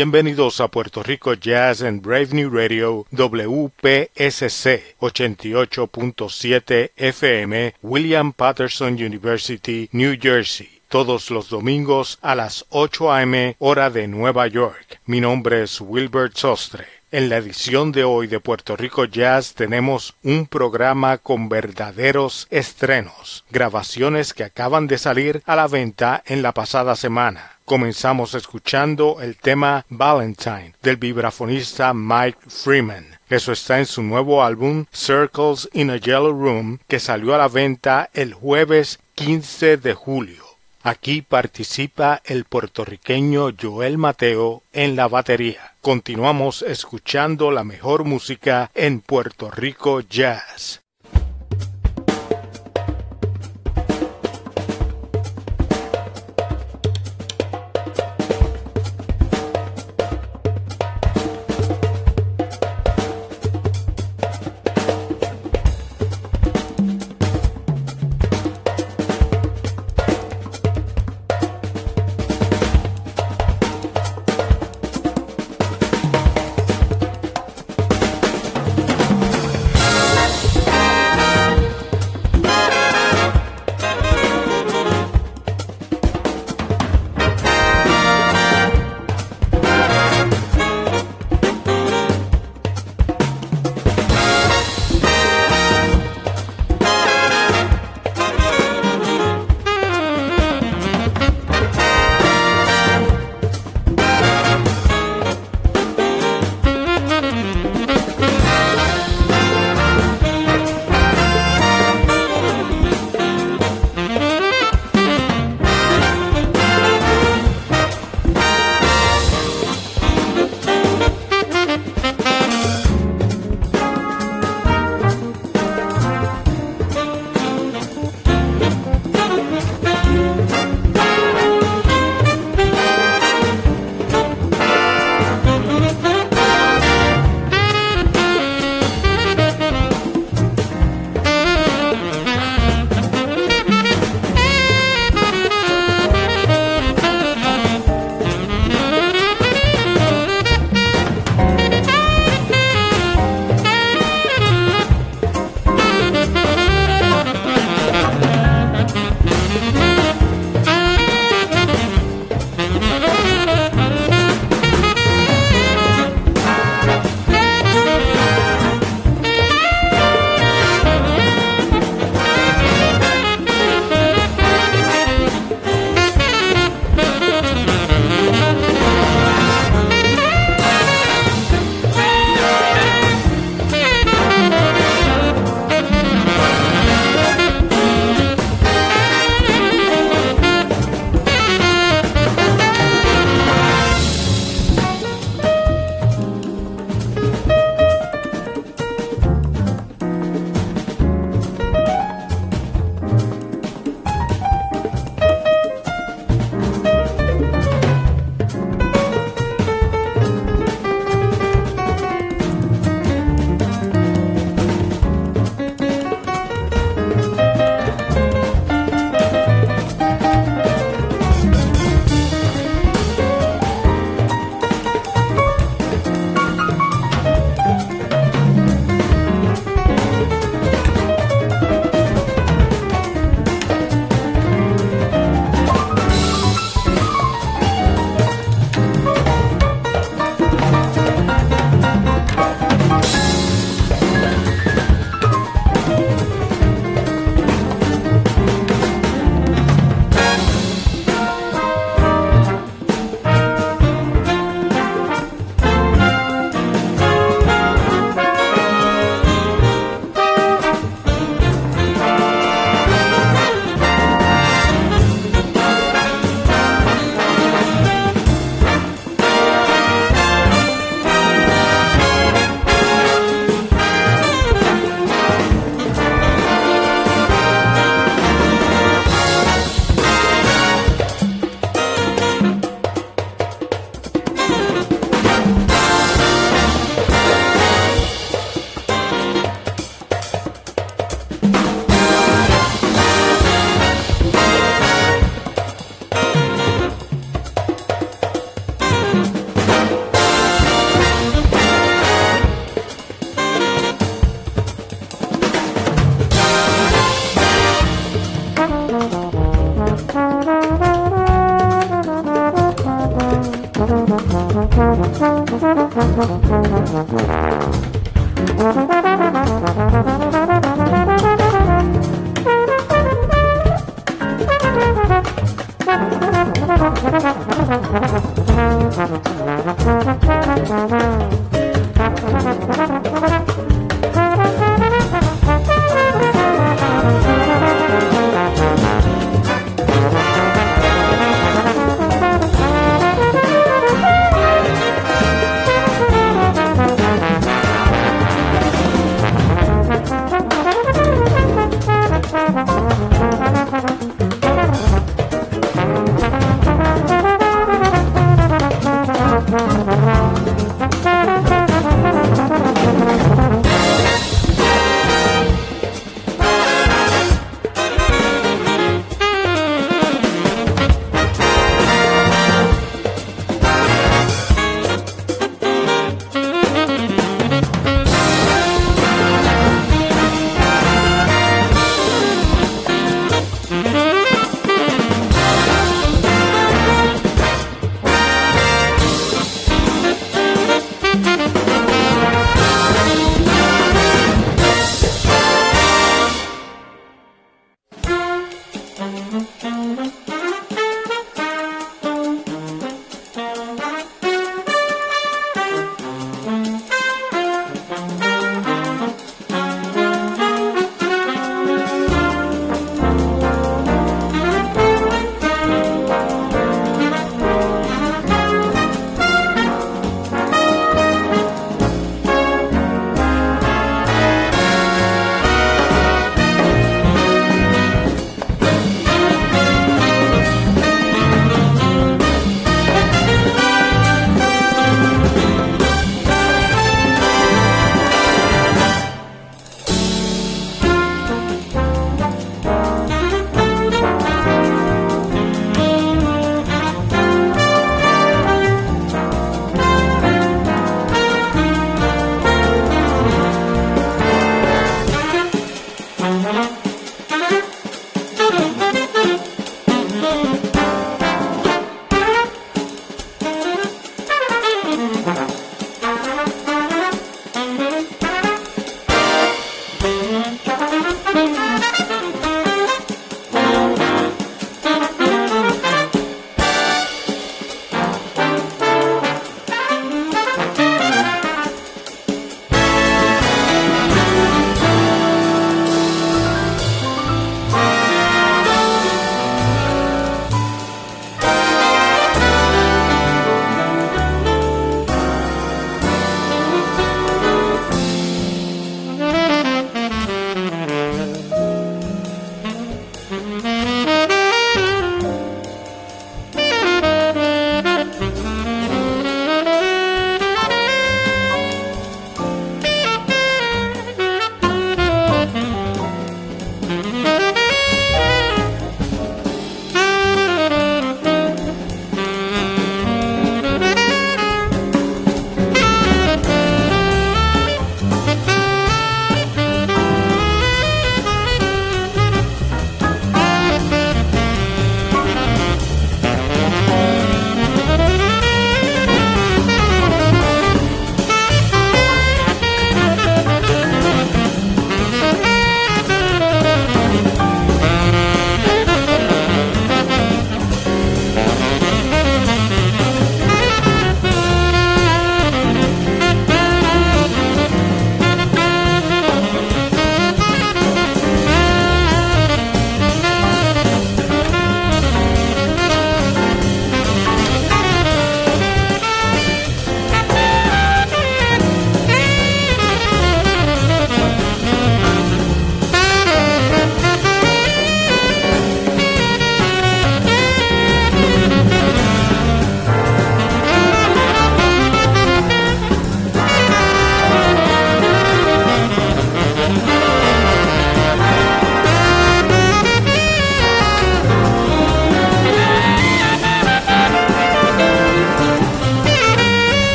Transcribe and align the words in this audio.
bienvenidos 0.00 0.62
a 0.62 0.68
Puerto 0.68 1.02
Rico 1.02 1.34
Jazz 1.34 1.82
en 1.82 2.00
Brave 2.00 2.28
New 2.32 2.48
Radio 2.48 3.04
WPSC 3.10 4.96
88.7 4.98 6.92
FM 6.96 7.74
William 7.82 8.32
Patterson 8.32 8.94
University, 8.94 9.90
New 9.92 10.16
Jersey. 10.18 10.80
Todos 10.88 11.30
los 11.30 11.50
domingos 11.50 12.18
a 12.22 12.34
las 12.34 12.64
8 12.70 13.12
a.m. 13.12 13.56
hora 13.58 13.90
de 13.90 14.08
Nueva 14.08 14.46
York. 14.46 15.00
Mi 15.04 15.20
nombre 15.20 15.64
es 15.64 15.78
Wilbert 15.82 16.34
Sostre. 16.34 16.86
En 17.12 17.28
la 17.28 17.36
edición 17.36 17.92
de 17.92 18.04
hoy 18.04 18.26
de 18.26 18.40
Puerto 18.40 18.76
Rico 18.76 19.04
Jazz 19.04 19.52
tenemos 19.52 20.14
un 20.22 20.46
programa 20.46 21.18
con 21.18 21.50
verdaderos 21.50 22.46
estrenos, 22.48 23.44
grabaciones 23.50 24.32
que 24.32 24.44
acaban 24.44 24.86
de 24.86 24.96
salir 24.96 25.42
a 25.44 25.56
la 25.56 25.66
venta 25.68 26.22
en 26.24 26.40
la 26.40 26.52
pasada 26.52 26.96
semana. 26.96 27.59
Comenzamos 27.70 28.34
escuchando 28.34 29.18
el 29.20 29.36
tema 29.36 29.86
Valentine 29.88 30.74
del 30.82 30.96
vibrafonista 30.96 31.94
Mike 31.94 32.38
Freeman. 32.48 33.06
Eso 33.28 33.52
está 33.52 33.78
en 33.78 33.86
su 33.86 34.02
nuevo 34.02 34.42
álbum 34.42 34.86
Circles 34.92 35.68
in 35.72 35.90
a 35.90 35.96
Yellow 35.96 36.32
Room 36.32 36.80
que 36.88 36.98
salió 36.98 37.32
a 37.32 37.38
la 37.38 37.46
venta 37.46 38.10
el 38.12 38.34
jueves 38.34 38.98
15 39.14 39.76
de 39.76 39.94
julio. 39.94 40.42
Aquí 40.82 41.22
participa 41.22 42.20
el 42.24 42.44
puertorriqueño 42.44 43.50
Joel 43.56 43.98
Mateo 43.98 44.64
en 44.72 44.96
la 44.96 45.06
batería. 45.06 45.74
Continuamos 45.80 46.62
escuchando 46.62 47.52
la 47.52 47.62
mejor 47.62 48.02
música 48.02 48.72
en 48.74 49.00
Puerto 49.00 49.48
Rico 49.48 50.00
Jazz. 50.00 50.80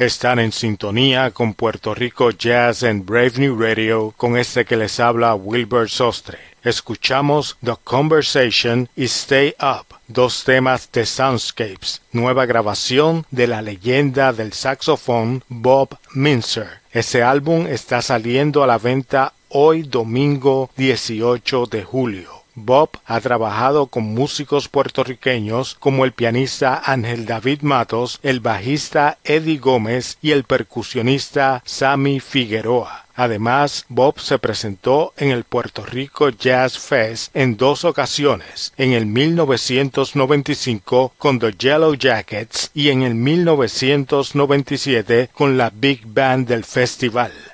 Están 0.00 0.38
en 0.38 0.50
sintonía 0.50 1.30
con 1.30 1.52
Puerto 1.52 1.94
Rico 1.94 2.30
Jazz 2.30 2.84
and 2.84 3.04
Brave 3.04 3.32
New 3.36 3.54
Radio 3.60 4.14
con 4.16 4.38
este 4.38 4.64
que 4.64 4.74
les 4.74 4.98
habla 4.98 5.34
Wilbur 5.34 5.90
Sostre. 5.90 6.38
Escuchamos 6.64 7.58
The 7.62 7.74
Conversation 7.84 8.88
y 8.96 9.04
Stay 9.04 9.54
Up, 9.60 9.94
dos 10.08 10.42
temas 10.44 10.90
de 10.90 11.04
Soundscapes, 11.04 12.00
nueva 12.12 12.46
grabación 12.46 13.26
de 13.30 13.46
la 13.46 13.60
leyenda 13.60 14.32
del 14.32 14.54
saxofón 14.54 15.44
Bob 15.50 15.98
Minzer. 16.14 16.80
Ese 16.92 17.22
álbum 17.22 17.66
está 17.66 18.00
saliendo 18.00 18.64
a 18.64 18.66
la 18.66 18.78
venta 18.78 19.34
hoy 19.50 19.82
domingo 19.82 20.70
18 20.78 21.66
de 21.66 21.84
julio. 21.84 22.39
Bob 22.64 22.90
ha 23.06 23.20
trabajado 23.20 23.86
con 23.86 24.04
músicos 24.04 24.68
puertorriqueños 24.68 25.76
como 25.80 26.04
el 26.04 26.12
pianista 26.12 26.80
Ángel 26.84 27.26
David 27.26 27.62
Matos, 27.62 28.20
el 28.22 28.40
bajista 28.40 29.18
Eddie 29.24 29.58
Gómez 29.58 30.18
y 30.22 30.32
el 30.32 30.44
percusionista 30.44 31.62
Sammy 31.64 32.20
Figueroa. 32.20 33.06
Además, 33.20 33.84
Bob 33.90 34.18
se 34.18 34.38
presentó 34.38 35.12
en 35.18 35.30
el 35.30 35.44
Puerto 35.44 35.84
Rico 35.84 36.30
Jazz 36.30 36.78
Fest 36.78 37.36
en 37.36 37.58
dos 37.58 37.84
ocasiones, 37.84 38.72
en 38.78 38.92
el 38.92 39.04
1995 39.04 41.12
con 41.18 41.38
The 41.38 41.52
Yellow 41.52 41.94
Jackets 41.94 42.70
y 42.72 42.88
en 42.88 43.02
el 43.02 43.14
1997 43.14 45.28
con 45.34 45.58
la 45.58 45.68
Big 45.68 46.00
Band 46.06 46.48
del 46.48 46.64
festival. 46.64 47.49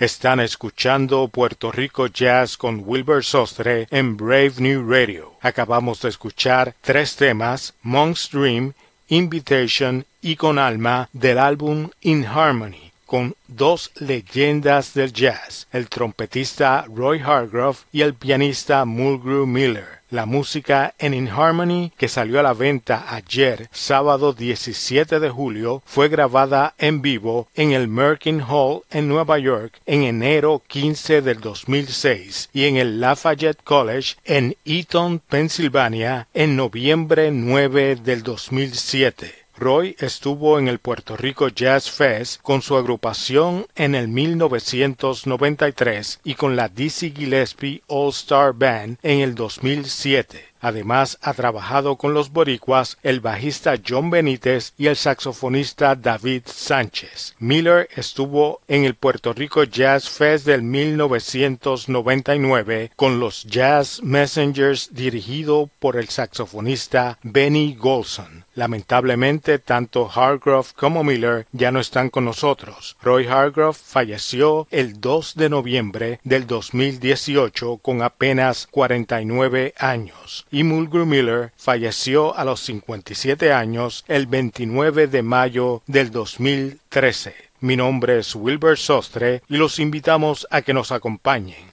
Están 0.00 0.40
escuchando 0.40 1.28
Puerto 1.28 1.70
Rico 1.70 2.06
Jazz 2.06 2.56
con 2.56 2.82
Wilbur 2.86 3.22
Sostre 3.22 3.86
en 3.90 4.16
Brave 4.16 4.54
New 4.56 4.90
Radio. 4.90 5.34
Acabamos 5.42 6.00
de 6.00 6.08
escuchar 6.08 6.74
tres 6.80 7.16
temas, 7.16 7.74
Monk's 7.82 8.30
Dream, 8.32 8.72
Invitation 9.08 10.06
y 10.22 10.36
Con 10.36 10.58
Alma 10.58 11.10
del 11.12 11.38
álbum 11.38 11.90
In 12.00 12.24
Harmony 12.24 12.90
con 13.04 13.34
dos 13.48 13.90
leyendas 13.96 14.94
del 14.94 15.12
jazz, 15.12 15.66
el 15.70 15.88
trompetista 15.88 16.86
Roy 16.88 17.18
Hargrove 17.20 17.80
y 17.92 18.00
el 18.00 18.14
pianista 18.14 18.86
Mulgrew 18.86 19.46
Miller. 19.46 19.99
La 20.10 20.26
música 20.26 20.94
en 20.98 21.14
In 21.14 21.28
Harmony, 21.28 21.92
que 21.96 22.08
salió 22.08 22.40
a 22.40 22.42
la 22.42 22.52
venta 22.52 23.14
ayer, 23.14 23.68
sábado 23.70 24.32
17 24.32 25.20
de 25.20 25.30
julio, 25.30 25.84
fue 25.86 26.08
grabada 26.08 26.74
en 26.78 27.00
vivo 27.00 27.46
en 27.54 27.70
el 27.70 27.86
Merkin 27.86 28.40
Hall 28.40 28.82
en 28.90 29.06
Nueva 29.06 29.38
York 29.38 29.80
en 29.86 30.02
enero 30.02 30.62
15 30.66 31.22
del 31.22 31.40
2006 31.40 32.50
y 32.52 32.64
en 32.64 32.76
el 32.76 33.00
Lafayette 33.00 33.62
College 33.62 34.16
en 34.24 34.56
Eaton, 34.64 35.20
Pensilvania, 35.20 36.26
en 36.34 36.56
noviembre 36.56 37.30
9 37.30 37.94
del 37.94 38.24
2007. 38.24 39.39
Roy 39.60 39.94
estuvo 39.98 40.58
en 40.58 40.68
el 40.68 40.78
Puerto 40.78 41.16
Rico 41.16 41.48
Jazz 41.48 41.90
Fest 41.90 42.40
con 42.40 42.62
su 42.62 42.76
agrupación 42.76 43.66
en 43.76 43.94
el 43.94 44.08
1993 44.08 46.20
y 46.24 46.34
con 46.34 46.56
la 46.56 46.68
Dizzy 46.68 47.12
Gillespie 47.12 47.82
All 47.86 48.08
Star 48.08 48.54
Band 48.54 48.96
en 49.02 49.20
el 49.20 49.34
2007. 49.34 50.49
Además, 50.60 51.18
ha 51.22 51.32
trabajado 51.34 51.94
con 51.96 52.14
los 52.14 52.32
boricuas, 52.32 52.98
el 53.02 53.20
bajista 53.20 53.74
John 53.86 54.10
Benítez 54.10 54.72
y 54.76 54.88
el 54.88 54.96
saxofonista 54.96 55.94
David 55.94 56.42
Sánchez. 56.46 57.36
Miller 57.38 57.88
estuvo 57.96 58.60
en 58.68 58.84
el 58.84 58.94
Puerto 58.94 59.32
Rico 59.32 59.64
Jazz 59.64 60.10
Fest 60.10 60.44
del 60.46 60.62
1999 60.62 62.92
con 62.96 63.20
los 63.20 63.44
Jazz 63.44 64.02
Messengers 64.02 64.90
dirigido 64.92 65.70
por 65.78 65.96
el 65.96 66.08
saxofonista 66.08 67.18
Benny 67.22 67.74
Golson. 67.74 68.44
Lamentablemente, 68.54 69.58
tanto 69.58 70.10
Hargrove 70.14 70.68
como 70.76 71.02
Miller 71.02 71.46
ya 71.52 71.70
no 71.70 71.80
están 71.80 72.10
con 72.10 72.26
nosotros. 72.26 72.98
Roy 73.00 73.26
Hargrove 73.26 73.78
falleció 73.82 74.68
el 74.70 75.00
2 75.00 75.36
de 75.36 75.48
noviembre 75.48 76.20
del 76.24 76.46
2018 76.46 77.78
con 77.78 78.02
apenas 78.02 78.68
49 78.70 79.72
años 79.78 80.44
y 80.50 80.64
Mulgrew 80.64 81.06
Miller 81.06 81.52
falleció 81.56 82.36
a 82.36 82.44
los 82.44 82.60
57 82.60 83.52
años 83.52 84.04
el 84.08 84.26
29 84.26 85.06
de 85.06 85.22
mayo 85.22 85.82
del 85.86 86.10
2013. 86.10 87.34
Mi 87.60 87.76
nombre 87.76 88.18
es 88.18 88.34
Wilbur 88.34 88.78
Sostre 88.78 89.42
y 89.48 89.56
los 89.56 89.78
invitamos 89.78 90.46
a 90.50 90.62
que 90.62 90.74
nos 90.74 90.92
acompañen 90.92 91.69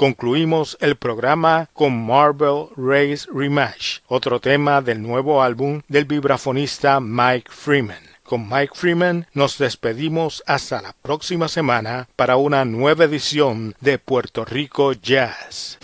Concluimos 0.00 0.78
el 0.80 0.96
programa 0.96 1.68
con 1.74 2.06
Marble 2.06 2.68
Race 2.74 3.28
Rematch, 3.30 3.98
otro 4.06 4.40
tema 4.40 4.80
del 4.80 5.02
nuevo 5.02 5.42
álbum 5.42 5.82
del 5.88 6.06
vibrafonista 6.06 7.00
Mike 7.00 7.50
Freeman. 7.50 8.00
Con 8.22 8.48
Mike 8.48 8.72
Freeman 8.74 9.26
nos 9.34 9.58
despedimos 9.58 10.42
hasta 10.46 10.80
la 10.80 10.94
próxima 11.02 11.48
semana 11.48 12.08
para 12.16 12.38
una 12.38 12.64
nueva 12.64 13.04
edición 13.04 13.74
de 13.82 13.98
Puerto 13.98 14.46
Rico 14.46 14.94
Jazz. 14.94 15.78